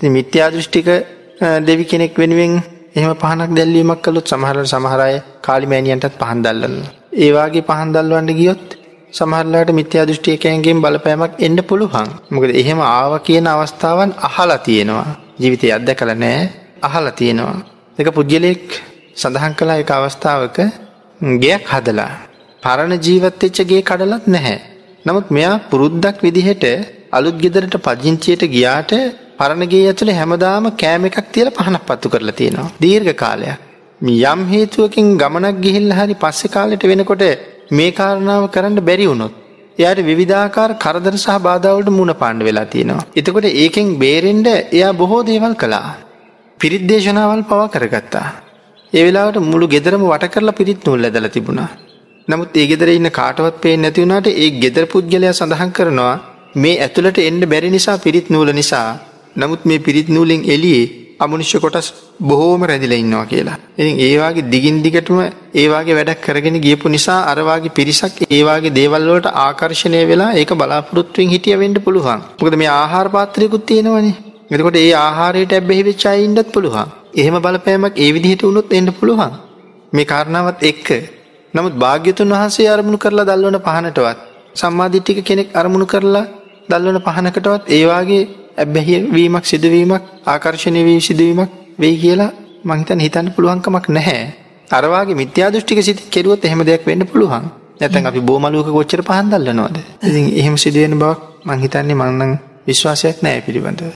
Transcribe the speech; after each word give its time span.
ඉතින් 0.00 0.12
මිත්‍යා 0.14 0.50
දෘෂ්ටික 0.52 0.88
දෙවි 1.66 1.84
කෙනෙක් 1.84 2.12
වෙනුවෙන් 2.14 2.52
එහෙම 2.96 3.12
පහනක් 3.22 3.50
දැල්වීමක් 3.56 4.00
කළොත් 4.00 4.30
සමහර 4.32 4.56
සමහර 4.72 5.00
අය 5.06 5.14
කාලිමෑණියන්ටත් 5.46 6.14
පහන් 6.20 6.38
දැල්වනවා. 6.44 6.92
ඒ 7.22 7.30
වාගේ 7.36 7.64
පහන් 7.68 7.90
දැල්වන්න 7.96 8.30
ගියොත් 8.38 8.66
සමහරලාට 9.12 9.70
මිත්‍යා 9.80 10.06
දෘෂ්ටිකයන්ගෙන් 10.08 10.82
බලපෑමක් 10.84 11.42
එන්න 11.46 11.58
පුළුවන්. 11.68 12.08
මොකද 12.32 12.50
එහෙම 12.62 12.80
ආව 12.92 13.12
කියන 13.26 13.50
අවස්ථාවන් 13.54 14.10
අහලා 14.28 14.60
තියෙනවා. 14.60 15.08
ජීවිතය 15.40 15.74
අත්දැකලා 15.76 16.18
නැහැ 16.24 16.46
අහලා 16.88 17.16
තියෙනවා. 17.20 17.58
ඒක 17.98 18.08
පුජ්‍යලෙක් 18.16 18.64
සඳහන් 19.20 19.52
කළා 19.58 19.82
එක 19.82 19.90
අවස්ථාවක 19.98 20.58
ගෙයක් 21.42 21.64
හදලා 21.72 22.12
පරණ 22.62 22.94
ජීවත් 23.06 23.40
වෙච්ච 23.42 23.58
ගේ 23.70 23.86
කඩලත් 23.88 24.24
නැහැ. 24.28 24.58
නමුත් 25.06 25.26
මෙයා 25.36 25.56
පුරුද්දක් 25.70 26.18
විදිහට 26.26 26.66
අලුත් 27.16 27.36
ගෙදරට 27.42 27.74
පදිංචියට 27.86 28.52
ගියාට 28.54 28.92
පරණ 29.38 29.64
ගේ 29.66 29.84
ඇතුලේ 29.86 30.14
හැමදාම 30.14 30.64
කෑම 30.76 31.08
එකක් 31.08 31.18
තියලා 31.32 31.56
පහනක් 31.58 31.82
පත්තු 31.86 32.08
කරලා 32.08 32.32
තියෙනවා. 32.32 32.70
දීර්ඝ 32.80 33.14
කාලයක්. 33.14 33.58
යම් 34.00 34.40
හේතුවකින් 34.46 35.06
ගමනක් 35.16 35.56
ගිහිල්ලා 35.60 35.98
හරි 35.98 36.14
පස්සේ 36.14 36.50
කාලෙට 36.50 36.84
වෙනකොට 36.84 37.22
මේ 37.70 37.90
කාරණාව 37.92 38.44
කරන්න 38.48 38.80
බැරි 38.80 39.06
වුණොත් 39.06 39.34
එයාට 39.78 40.00
විවිධාකාර 40.00 40.70
කරදර 40.76 41.14
සහ 41.16 41.38
බාධාවලට 41.40 41.90
මුණ 41.90 42.12
පාන්න 42.14 42.38
වෙලා 42.40 42.66
තියෙනවා. 42.66 43.06
එතකොට 43.16 43.46
ඒකෙන් 43.54 43.88
බේරෙන්න 43.98 44.46
එයා 44.72 44.92
බොහෝ 44.92 45.22
දේවල් 45.22 45.54
කළා. 45.54 45.88
පිරිත් 46.60 46.84
දේශනාවල් 46.90 47.42
පවා 47.44 47.66
කරගත්තා. 47.68 48.26
ඒ 48.92 49.02
වෙලාවට 49.04 49.38
මුළු 49.42 49.66
ගෙදරම 49.68 50.02
වට 50.04 50.32
කරලා 50.34 50.58
පිරිත් 50.60 50.80
නූල් 50.86 51.04
ඇදලා 51.04 51.30
තිබුණා. 51.30 51.68
නමුත් 52.28 52.56
ඒ 52.56 52.66
ගෙදර 52.66 52.88
ඉන්න 52.90 53.10
කාටවත් 53.10 53.56
පේන්නේ 53.60 53.84
නැති 53.84 54.02
වුණාට 54.02 54.28
ඒ 54.34 54.48
ගෙදර 54.62 54.84
පුද්ගලයා 54.86 55.32
සඳහන් 55.32 55.70
කරනවා 55.72 56.14
මේ 56.56 56.76
ඇතුළට 56.78 57.18
එන්න 57.20 57.40
බැරි 57.46 57.70
නිසා 57.70 57.98
පිරිත් 57.98 58.28
නූල 58.30 58.50
නිසා. 58.52 58.88
නමුත් 59.38 59.62
මේ 59.64 59.78
පිරිත් 59.78 60.08
නූලෙන් 60.08 60.42
එළියේ 60.46 60.86
අමනුෂ්‍ය 61.20 61.58
කොටස් 61.64 61.88
බොහෝම 62.22 62.62
රැඳිලා 62.62 63.00
ඉන්නවා 63.02 63.26
කියලා. 63.26 63.56
ඉතින් 63.78 63.96
ඒ 63.98 64.14
වාගේ 64.18 64.46
දිගින් 64.52 64.76
දිගටම 64.84 65.18
ඒ 65.54 65.66
වාගේ 65.68 65.96
වැඩක් 65.98 66.22
කරගෙන 66.26 66.56
ගියපු 66.60 66.92
නිසා 66.94 67.18
අර 67.24 67.38
වාගේ 67.40 67.74
පිරිසක් 67.78 68.16
ඒ 68.28 68.42
වාගේ 68.42 68.74
දේවල් 68.78 69.08
වලට 69.10 69.34
ආකර්ෂණය 69.38 70.00
වෙලා 70.10 70.30
ඒක 70.34 70.52
බලාපොරොත්තුෙන් 70.54 71.32
හිටිය 71.34 71.58
වෙන්න 71.58 71.76
පුළුවන්. 71.80 72.22
මොකද 72.40 72.56
මේ 72.56 72.70
ආහාර 72.74 73.06
පාත්‍රයකුත් 73.08 73.66
තියෙනවනේ. 73.66 74.14
එතකොට 74.50 74.76
ඒ 74.76 74.92
ආහාරයට 74.98 75.52
ඇබ්බැහි 75.52 75.82
වෙච්ච 75.82 76.06
අය 76.06 76.24
ඉන්නත් 76.24 76.48
පුළුවන්. 76.54 76.88
එහෙම 77.14 77.36
බලපෑමක් 77.38 77.94
ඒ 77.96 78.10
විදිහට 78.14 78.42
වුණොත් 78.42 78.72
එන්න 78.72 78.90
පුළුවන්. 78.92 79.32
මේ 79.92 80.04
කාරණාවත් 80.04 80.60
එක්ක. 80.62 80.88
නමුත් 81.54 81.74
භාග්‍යතුන් 81.76 82.34
වහන්සේ 82.34 82.68
අරමුණු 82.68 82.98
කරලා 82.98 83.28
දල්වන 83.30 83.58
පහනටවත් 83.60 84.18
සම්මාදිට්ඨික 84.54 85.20
කෙනෙක් 85.24 85.48
අරමුණු 85.54 85.86
කරලා 85.86 86.26
දල්වන 86.70 86.98
පහනකටවත් 87.00 87.62
ඒ 87.68 87.84
වාගේ 87.86 88.22
ඇබ්බැහි 88.58 88.96
වීමක් 89.12 89.44
සිදුවීමක් 89.44 90.04
ආකර්ශණය 90.26 90.82
වී 90.84 91.00
සිදුවීමක් 91.00 91.50
වෙයි 91.78 91.96
කියලා 91.96 92.30
මං 92.64 92.78
හිතන්නේ 92.78 93.04
හිතන්න 93.04 93.32
පුළුවන්කමක් 93.32 93.86
නැහැ. 93.90 94.26
අර 94.70 94.84
වාගේ 94.86 95.14
මිත්‍යා 95.14 95.50
දෘෂ්ටික 95.50 95.80
සිත 95.82 96.00
කෙරුවොත් 96.10 96.44
එහෙම 96.44 96.62
දෙයක් 96.62 96.84
වෙන්න 96.86 97.06
පුළුවන්. 97.06 97.44
නැත්නම් 97.80 98.06
අපි 98.06 98.20
බොමලුවක 98.22 98.68
කොච්චර 98.68 99.02
පහන් 99.02 99.30
දැල්ලනවද? 99.30 99.76
ඉතින් 100.02 100.24
එහෙම 100.34 100.56
සිදුවෙන 100.56 100.98
බවක් 100.98 101.20
මං 101.46 101.58
හිතන්නේ 101.58 101.94
මං 101.94 102.12
නම් 102.16 102.32
විශ්වාසයක් 102.66 103.22
නැහැ 103.22 103.42
පිළිබඳව. 103.42 103.86